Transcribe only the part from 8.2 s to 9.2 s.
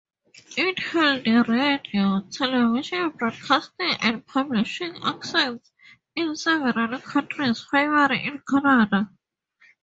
in Canada.